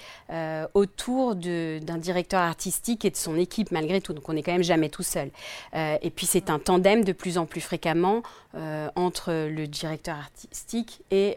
autour 0.72 1.36
d'un 1.36 1.98
directeur 1.98 2.40
artistique 2.40 3.04
et 3.04 3.10
de 3.10 3.16
son 3.16 3.36
équipe, 3.36 3.70
malgré 3.70 4.00
tout. 4.00 4.14
Donc, 4.14 4.26
on 4.30 4.32
n'est 4.32 4.42
quand 4.42 4.52
même 4.52 4.62
jamais 4.62 4.88
tout 4.88 5.02
seul. 5.02 5.30
et 5.74 6.10
puis, 6.10 6.24
c'est 6.24 6.48
un 6.48 6.58
tandem 6.58 7.04
de 7.04 7.12
plus 7.12 7.36
en 7.36 7.44
plus 7.44 7.60
fréquemment 7.60 8.22
entre 8.96 9.48
le 9.48 9.66
directeur 9.66 10.16
artistique 10.16 11.02
et 11.10 11.36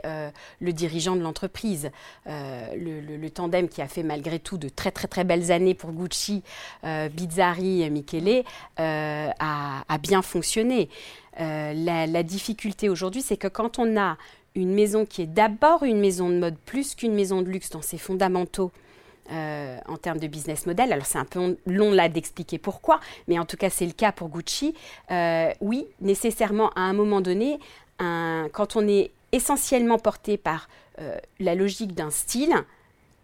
le 0.60 0.74
dirigeant 0.74 1.15
de 1.15 1.22
l'entreprise. 1.22 1.91
Euh, 2.27 2.75
le, 2.75 3.30
tandem 3.30 3.70
qui 3.70 3.82
a 3.82 3.88
fait 3.88 4.03
malgré 4.03 4.39
tout 4.39 4.58
de 4.58 4.68
très 4.68 4.91
très 4.91 5.24
belles 5.24 5.51
années 5.51 5.74
pour 5.74 5.91
Gucci, 5.91 6.44
euh, 6.84 7.08
Bizzarri 7.10 7.82
et 7.82 7.89
Michele, 7.89 8.44
euh, 8.80 9.30
a, 9.39 9.98
bien 10.00 10.22
fonctionné. 10.22 10.89
La, 11.38 12.24
difficulté 12.24 12.89
aujourd'hui, 12.89 13.22
c'est 13.22 13.38
que 13.38 13.48
quand 13.48 13.80
on 13.80 13.98
a 13.98 14.18
une 14.56 14.74
maison 14.74 15.06
qui 15.06 15.22
est 15.22 15.27
d'abord 15.27 15.84
une 15.84 16.00
maison 16.00 16.30
de 16.30 16.36
mode 16.36 16.58
plus 16.65 16.96
qu'une 16.96 17.13
maison 17.13 17.41
de 17.41 17.48
luxe 17.48 17.70
dans 17.70 17.82
ses 17.82 17.98
fondamentaux, 17.98 18.72
en 19.31 19.97
termes 19.97 20.19
de 20.19 20.27
business 20.27 20.65
model. 20.65 20.91
Alors 20.91 21.05
c'est 21.05 21.17
un 21.17 21.25
peu 21.25 21.57
long 21.65 21.91
là 21.91 22.09
d'expliquer 22.09 22.57
pourquoi, 22.57 23.00
mais 23.27 23.39
en 23.39 23.45
tout 23.45 23.57
cas 23.57 23.69
c'est 23.69 23.85
le 23.85 23.93
cas 23.93 24.11
pour 24.11 24.29
Gucci. 24.29 24.75
oui, 25.61 25.88
nécessairement 26.01 26.69
à 26.71 26.81
un 26.81 26.93
moment 26.93 27.21
donné, 27.21 27.59
quand 28.00 28.75
on 28.75 28.88
est 28.88 29.11
essentiellement 29.31 29.97
porté 29.97 30.38
par 30.38 30.67
euh, 31.00 31.17
la 31.39 31.55
logique 31.55 31.93
d'un 31.93 32.11
style, 32.11 32.53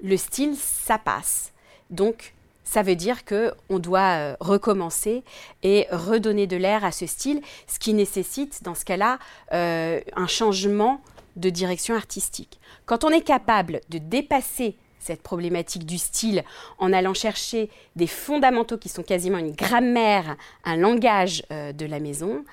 le 0.01 0.17
style, 0.17 0.55
ça 0.55 0.97
passe. 0.97 1.53
Donc, 1.89 2.33
ça 2.63 2.81
veut 2.81 2.95
dire 2.95 3.23
qu'on 3.25 3.79
doit 3.79 4.17
euh, 4.17 4.35
recommencer 4.39 5.23
et 5.63 5.87
redonner 5.91 6.47
de 6.47 6.57
l'air 6.57 6.83
à 6.83 6.91
ce 6.91 7.05
style, 7.05 7.41
ce 7.67 7.79
qui 7.79 7.93
nécessite, 7.93 8.63
dans 8.63 8.75
ce 8.75 8.85
cas-là, 8.85 9.19
euh, 9.53 10.01
un 10.15 10.27
changement 10.27 11.01
de 11.35 11.49
direction 11.49 11.95
artistique. 11.95 12.59
Quand 12.85 13.03
on 13.03 13.09
est 13.09 13.21
capable 13.21 13.81
de 13.89 13.99
dépasser 13.99 14.75
cette 14.99 15.21
problématique 15.21 15.85
du 15.85 15.97
style 15.97 16.43
en 16.79 16.93
allant 16.93 17.13
chercher 17.13 17.69
des 17.95 18.07
fondamentaux 18.07 18.77
qui 18.77 18.89
sont 18.89 19.03
quasiment 19.03 19.37
une 19.37 19.53
grammaire, 19.53 20.35
un 20.65 20.77
langage 20.77 21.43
de 21.49 21.85
la 21.85 21.99
maison, 21.99 22.43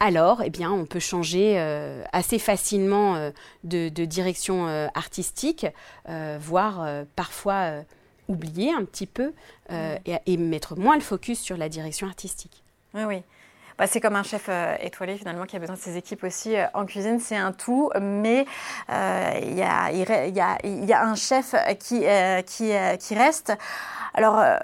alors 0.00 0.42
eh 0.44 0.50
bien, 0.50 0.70
on 0.70 0.86
peut 0.86 1.00
changer 1.00 1.54
euh, 1.56 2.04
assez 2.12 2.38
facilement 2.38 3.16
euh, 3.16 3.30
de, 3.64 3.88
direction 3.88 4.68
euh, 4.68 4.86
artistique, 4.94 5.66
voire 6.40 7.04
parfois 7.16 7.84
oublier 8.28 8.72
un 8.72 8.84
petit 8.84 9.06
peu 9.06 9.32
et, 9.70 10.36
mettre 10.36 10.78
moins 10.78 10.94
le 10.94 11.02
focus 11.02 11.40
sur 11.40 11.56
la 11.56 11.68
direction 11.68 12.06
artistique. 12.06 12.62
Oui, 12.94 13.02
oui. 13.06 13.22
Bah, 13.78 13.86
c'est 13.86 14.00
comme 14.00 14.16
un 14.16 14.22
chef 14.22 14.50
étoilé 14.80 15.16
finalement 15.16 15.44
qui 15.44 15.56
a 15.56 15.58
besoin 15.58 15.76
de 15.76 15.80
ses 15.80 15.96
équipes 15.96 16.24
aussi 16.24 16.56
en 16.74 16.84
cuisine, 16.84 17.20
c'est 17.20 17.36
un 17.36 17.52
tout, 17.52 17.90
mais 18.00 18.44
il 18.88 19.54
y, 19.54 19.62
a, 19.62 21.02
un 21.02 21.14
chef 21.14 21.54
qui, 21.78 22.04
reste. 23.14 23.52
Alors, 24.18 24.38
euh, 24.38 24.56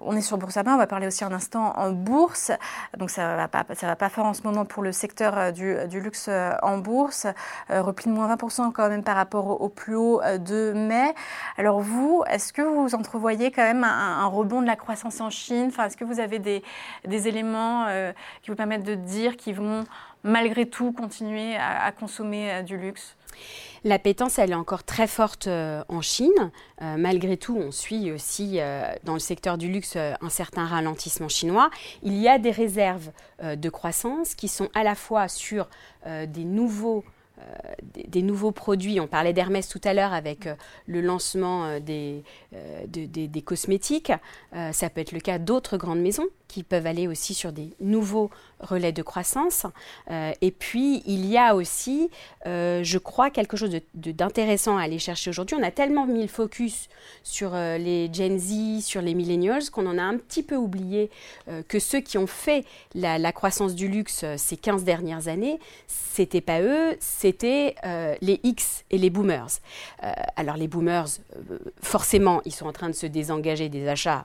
on 0.00 0.16
est 0.16 0.22
sur 0.22 0.38
Boursorama, 0.38 0.74
on 0.74 0.78
va 0.78 0.86
parler 0.86 1.06
aussi 1.06 1.24
un 1.24 1.32
instant 1.32 1.74
en 1.76 1.90
bourse. 1.90 2.52
Donc, 2.96 3.10
ça 3.10 3.32
ne 3.32 3.36
va, 3.36 3.48
pas, 3.48 3.64
va 3.68 3.96
pas 3.96 4.08
faire 4.08 4.24
en 4.24 4.32
ce 4.32 4.42
moment 4.44 4.64
pour 4.64 4.82
le 4.82 4.92
secteur 4.92 5.36
euh, 5.36 5.50
du, 5.50 6.00
luxe 6.00 6.26
euh, 6.28 6.52
en 6.62 6.78
bourse. 6.78 7.26
repli 7.68 8.10
de 8.10 8.14
moins 8.14 8.34
20% 8.34 8.72
quand 8.72 8.88
même 8.88 9.02
par 9.02 9.16
rapport 9.16 9.60
au, 9.60 9.68
plus 9.68 9.96
haut 9.96 10.22
de 10.38 10.72
mai. 10.72 11.14
Alors, 11.58 11.80
vous, 11.80 12.22
est-ce 12.30 12.54
que 12.54 12.62
vous 12.62 12.94
entrevoyez 12.94 13.50
quand 13.50 13.62
même 13.62 13.84
un, 13.84 14.26
rebond 14.26 14.62
de 14.62 14.66
la 14.66 14.76
croissance 14.76 15.20
en 15.20 15.28
Chine? 15.28 15.66
Enfin, 15.68 15.84
Est-ce 15.84 15.98
que 15.98 16.04
vous 16.04 16.20
avez 16.20 16.38
des, 16.38 16.62
éléments 17.04 17.86
qui 18.42 18.50
permettre 18.54 18.84
de 18.84 18.94
dire 18.94 19.36
qu'ils 19.36 19.54
vont 19.54 19.84
malgré 20.22 20.66
tout 20.66 20.92
continuer 20.92 21.56
à, 21.56 21.92
consommer 21.92 22.62
du 22.62 22.76
luxe? 22.76 23.16
L'appétence, 23.84 24.38
elle 24.38 24.52
est 24.52 24.54
encore 24.54 24.84
très 24.84 25.06
forte 25.06 25.48
en 25.48 26.00
Chine. 26.00 26.50
malgré 26.80 27.36
tout, 27.36 27.58
on 27.58 27.70
suit 27.70 28.10
aussi 28.10 28.58
dans 29.02 29.12
le 29.12 29.18
secteur 29.18 29.58
du 29.58 29.70
luxe 29.70 29.96
un 29.96 30.28
certain 30.30 30.64
ralentissement 30.64 31.28
chinois. 31.28 31.68
Il 32.02 32.14
y 32.14 32.26
a 32.26 32.38
des 32.38 32.52
réserves 32.52 33.10
de 33.42 33.68
croissance 33.68 34.34
qui 34.34 34.48
sont 34.48 34.70
à 34.72 34.82
la 34.84 34.94
fois 34.94 35.28
sur 35.28 35.68
des 36.06 36.44
nouveaux 36.44 37.04
des, 37.92 38.22
nouveaux 38.22 38.52
produits. 38.52 39.00
On 39.00 39.06
parlait 39.06 39.32
d'Hermès 39.32 39.68
tout 39.68 39.80
à 39.84 39.92
l'heure 39.92 40.12
avec 40.12 40.46
euh, 40.46 40.54
le 40.86 41.00
lancement 41.00 41.64
euh, 41.64 41.80
des, 41.80 42.22
euh, 42.54 42.86
des, 42.86 43.42
cosmétiques. 43.42 44.12
ça 44.72 44.90
peut 44.90 45.00
être 45.00 45.12
le 45.12 45.20
cas 45.20 45.38
d'autres 45.38 45.76
grandes 45.76 46.00
maisons 46.00 46.26
qui 46.48 46.62
peuvent 46.62 46.86
aller 46.86 47.08
aussi 47.08 47.34
sur 47.34 47.52
des 47.52 47.70
nouveaux 47.80 48.30
relais 48.60 48.92
de 48.92 49.02
croissance. 49.02 49.66
et 50.10 50.50
puis, 50.50 51.02
il 51.06 51.26
y 51.26 51.36
a 51.36 51.54
aussi, 51.54 52.10
je 52.44 52.98
crois, 52.98 53.30
quelque 53.30 53.56
chose 53.56 53.76
d'intéressant 53.94 54.76
à 54.76 54.82
aller 54.82 54.98
chercher 54.98 55.30
aujourd'hui. 55.30 55.56
On 55.58 55.62
a 55.62 55.70
tellement 55.70 56.06
mis 56.06 56.22
le 56.22 56.28
focus 56.28 56.88
sur 57.22 57.54
les 57.54 58.10
Gen 58.12 58.38
Z, 58.38 58.84
sur 58.84 59.02
les 59.02 59.14
millennials, 59.14 59.70
qu'on 59.70 59.86
en 59.86 59.98
a 59.98 60.02
un 60.02 60.16
petit 60.16 60.42
peu 60.42 60.56
oublié 60.56 61.10
que 61.68 61.78
ceux 61.78 62.00
qui 62.00 62.18
ont 62.18 62.26
fait 62.26 62.64
la, 62.94 63.18
la 63.18 63.32
croissance 63.32 63.74
du 63.74 63.88
luxe 63.88 64.24
ces 64.36 64.56
15 64.56 64.84
dernières 64.84 65.28
années, 65.28 65.58
c'était 65.86 66.40
pas 66.40 66.60
eux, 66.60 66.96
c'était 67.00 67.74
euh, 67.84 68.14
les 68.20 68.40
X 68.42 68.84
et 68.90 68.98
les 68.98 69.10
boomers. 69.10 69.60
Euh, 70.02 70.12
alors 70.36 70.56
les 70.56 70.68
boomers, 70.68 71.08
euh, 71.50 71.58
forcément, 71.82 72.40
ils 72.44 72.52
sont 72.52 72.66
en 72.66 72.72
train 72.72 72.88
de 72.88 72.94
se 72.94 73.06
désengager 73.06 73.68
des 73.68 73.88
achats 73.88 74.24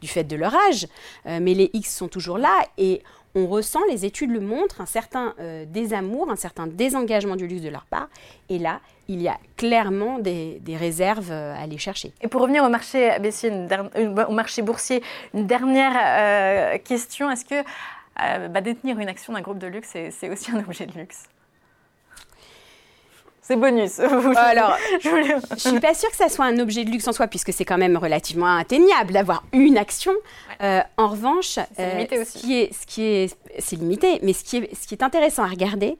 du 0.00 0.08
fait 0.08 0.24
de 0.24 0.34
leur 0.34 0.54
âge, 0.70 0.86
mais 1.26 1.52
les 1.52 1.68
X 1.74 1.94
sont 1.94 2.08
toujours 2.08 2.38
là 2.38 2.64
et 2.78 3.02
on 3.34 3.46
ressent, 3.46 3.80
les 3.88 4.04
études 4.04 4.30
le 4.30 4.40
montrent, 4.40 4.80
un 4.80 4.86
certain 4.86 5.34
désamour, 5.68 6.30
un 6.30 6.36
certain 6.36 6.66
désengagement 6.66 7.36
du 7.36 7.46
luxe 7.46 7.62
de 7.62 7.68
leur 7.68 7.86
part. 7.86 8.08
Et 8.48 8.58
là, 8.58 8.80
il 9.08 9.22
y 9.22 9.28
a 9.28 9.38
clairement 9.56 10.18
des, 10.18 10.60
réserves 10.68 11.30
à 11.30 11.60
aller 11.60 11.78
chercher. 11.78 12.12
Et 12.20 12.28
pour 12.28 12.42
revenir 12.42 12.64
au 12.64 12.68
marché, 12.68 14.62
boursier, 14.62 15.02
une 15.34 15.46
dernière 15.46 16.82
question. 16.82 17.30
Est-ce 17.30 17.44
que 17.44 18.48
bah, 18.48 18.60
détenir 18.60 18.98
une 18.98 19.08
action 19.08 19.32
d'un 19.32 19.42
groupe 19.42 19.58
de 19.58 19.66
luxe, 19.66 19.90
c'est 20.10 20.30
aussi 20.30 20.50
un 20.50 20.60
objet 20.60 20.86
de 20.86 20.98
luxe? 20.98 21.24
C'est 23.50 23.56
bonus. 23.56 23.98
Alors, 24.36 24.76
je 25.00 25.54
ne 25.54 25.58
suis 25.58 25.80
pas 25.80 25.94
sûre 25.94 26.10
que 26.10 26.16
ça 26.16 26.28
soit 26.28 26.44
un 26.44 26.58
objet 26.58 26.84
de 26.84 26.90
luxe 26.90 27.08
en 27.08 27.12
soi, 27.12 27.26
puisque 27.26 27.52
c'est 27.52 27.64
quand 27.64 27.78
même 27.78 27.96
relativement 27.96 28.54
atteignable 28.56 29.12
d'avoir 29.12 29.42
une 29.52 29.76
action. 29.76 30.12
Euh, 30.62 30.80
en 30.96 31.08
revanche, 31.08 31.58
c'est 31.76 32.12
euh, 32.12 32.24
Ce 32.24 32.38
qui 32.38 32.60
est, 32.60 32.72
ce 32.72 32.86
qui 32.86 33.02
est, 33.02 33.36
c'est 33.58 33.76
limité, 33.76 34.20
mais 34.22 34.32
ce 34.32 34.44
qui 34.44 34.58
est, 34.58 34.74
ce 34.74 34.86
qui 34.86 34.94
est 34.94 35.02
intéressant 35.02 35.42
à 35.42 35.48
regarder, 35.48 35.98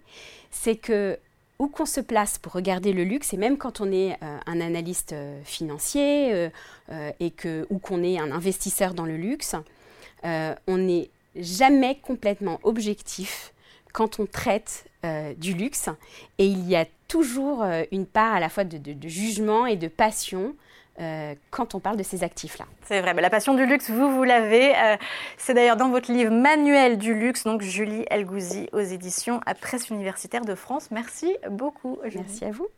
c'est 0.50 0.76
que 0.76 1.18
où 1.58 1.66
qu'on 1.66 1.86
se 1.86 2.00
place 2.00 2.38
pour 2.38 2.52
regarder 2.52 2.94
le 2.94 3.04
luxe, 3.04 3.34
et 3.34 3.36
même 3.36 3.58
quand 3.58 3.82
on 3.82 3.92
est 3.92 4.12
euh, 4.22 4.38
un 4.46 4.60
analyste 4.62 5.14
financier 5.44 6.48
et 7.20 7.30
que, 7.32 7.66
ou 7.68 7.78
qu'on 7.78 8.02
est 8.02 8.18
un 8.18 8.32
investisseur 8.32 8.94
dans 8.94 9.04
le 9.04 9.16
luxe, 9.16 9.56
on 10.24 10.78
n'est 10.78 11.10
jamais 11.36 11.98
complètement 12.00 12.60
objectif 12.62 13.52
quand 13.92 14.20
on 14.20 14.26
traite 14.26 14.84
du 15.36 15.52
luxe. 15.52 15.90
Et 16.38 16.46
il 16.46 16.66
y 16.66 16.76
a 16.76 16.86
toujours 17.10 17.62
euh, 17.62 17.82
une 17.90 18.06
part 18.06 18.34
à 18.34 18.40
la 18.40 18.48
fois 18.48 18.64
de, 18.64 19.08
jugement 19.08 19.66
et 19.66 19.76
de 19.76 19.88
passion 19.88 20.54
euh, 21.00 21.34
quand 21.50 21.74
on 21.74 21.80
parle 21.80 21.96
de 21.96 22.02
ces 22.02 22.22
actifs-là. 22.22 22.66
C'est 22.84 23.00
vrai, 23.00 23.14
mais 23.14 23.22
la 23.22 23.30
passion 23.30 23.54
du 23.54 23.66
luxe, 23.66 23.90
vous, 23.90 24.14
vous 24.14 24.22
l'avez. 24.22 24.76
Euh, 24.76 24.96
c'est 25.36 25.52
d'ailleurs 25.52 25.76
dans 25.76 25.88
votre 25.88 26.12
livre 26.12 26.32
Manuel 26.32 26.98
du 26.98 27.14
luxe, 27.14 27.44
donc 27.44 27.62
Julie 27.62 28.04
Elgouzi 28.10 28.68
aux 28.72 28.80
éditions 28.80 29.40
à 29.44 29.54
Presse 29.54 29.90
universitaire 29.90 30.44
de 30.44 30.54
France. 30.54 30.90
Merci 30.90 31.36
beaucoup. 31.50 31.98
Merci 32.14 32.44
à 32.44 32.50
vous. 32.52 32.68